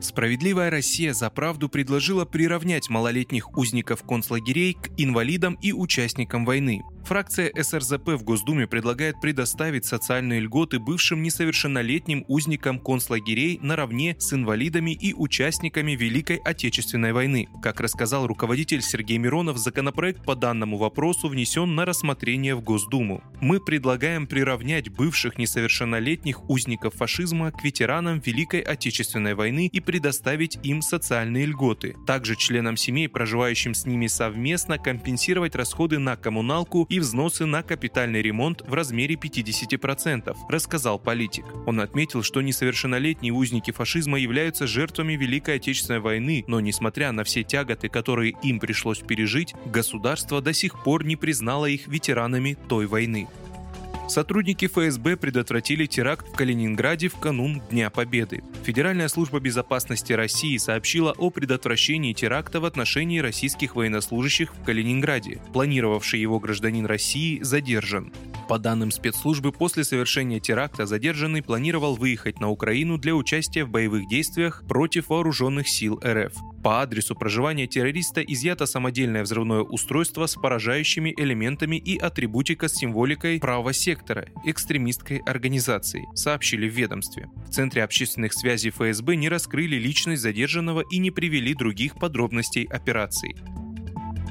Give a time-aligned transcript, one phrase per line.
[0.00, 6.82] Справедливая Россия за правду предложила приравнять малолетних узников концлагерей к инвалидам и участникам войны.
[7.06, 14.90] Фракция СРЗП в Госдуме предлагает предоставить социальные льготы бывшим несовершеннолетним узникам концлагерей наравне с инвалидами
[14.90, 17.48] и участниками Великой Отечественной войны.
[17.62, 23.22] Как рассказал руководитель Сергей Миронов, законопроект по данному вопросу внесен на рассмотрение в Госдуму.
[23.40, 30.82] Мы предлагаем приравнять бывших несовершеннолетних узников фашизма к ветеранам Великой Отечественной войны и предоставить им
[30.82, 31.96] социальные льготы.
[32.06, 38.20] Также членам семей, проживающим с ними совместно, компенсировать расходы на коммуналку и взносы на капитальный
[38.20, 41.46] ремонт в размере 50%, рассказал политик.
[41.66, 47.44] Он отметил, что несовершеннолетние узники фашизма являются жертвами Великой Отечественной войны, но несмотря на все
[47.44, 53.28] тяготы, которые им пришлось пережить, государство до сих пор не признало их ветеранами той войны.
[54.08, 58.44] Сотрудники ФСБ предотвратили теракт в Калининграде в канун Дня Победы.
[58.62, 65.40] Федеральная служба безопасности России сообщила о предотвращении теракта в отношении российских военнослужащих в Калининграде.
[65.52, 68.12] Планировавший его гражданин России задержан.
[68.48, 74.08] По данным спецслужбы, после совершения теракта задержанный планировал выехать на Украину для участия в боевых
[74.08, 76.32] действиях против вооруженных сил РФ.
[76.66, 83.38] По адресу проживания террориста изъято самодельное взрывное устройство с поражающими элементами и атрибутика с символикой
[83.38, 87.28] правого сектора экстремистской организации, сообщили в ведомстве.
[87.46, 93.36] В Центре общественных связей ФСБ не раскрыли личность задержанного и не привели других подробностей операции.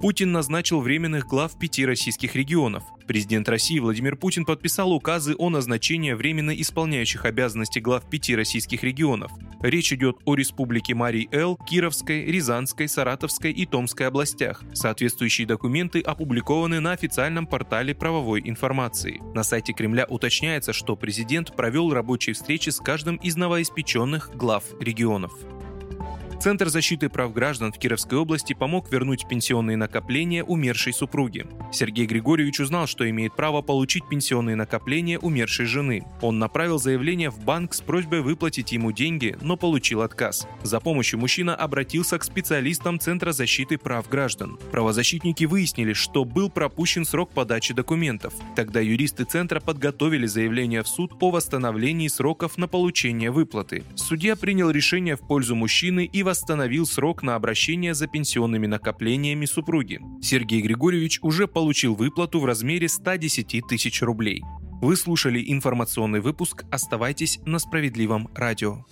[0.00, 2.82] Путин назначил временных глав пяти российских регионов.
[3.06, 9.30] Президент России Владимир Путин подписал указы о назначении временно исполняющих обязанности глав пяти российских регионов.
[9.60, 14.62] Речь идет о республике Марий-Эл, Кировской, Рязанской, Саратовской и Томской областях.
[14.72, 19.20] Соответствующие документы опубликованы на официальном портале правовой информации.
[19.34, 25.32] На сайте Кремля уточняется, что президент провел рабочие встречи с каждым из новоиспеченных глав регионов.
[26.40, 31.46] Центр защиты прав граждан в Кировской области помог вернуть пенсионные накопления умершей супруги.
[31.70, 36.02] Сергей Григорьевич узнал, что имеет право получить пенсионные накопления умершей жены.
[36.22, 40.48] Он направил заявление в банк с просьбой выплатить ему деньги, но получил отказ.
[40.62, 44.58] За помощью мужчина обратился к специалистам Центра защиты прав граждан.
[44.70, 48.32] Правозащитники выяснили, что был пропущен срок подачи документов.
[48.56, 53.84] Тогда юристы Центра подготовили заявление в суд о восстановлении сроков на получение выплаты.
[53.94, 60.00] Судья принял решение в пользу мужчины и восстановил срок на обращение за пенсионными накоплениями супруги.
[60.22, 64.44] Сергей Григорьевич уже получил выплату в размере 110 тысяч рублей.
[64.80, 66.64] Вы слушали информационный выпуск.
[66.70, 68.84] Оставайтесь на справедливом радио.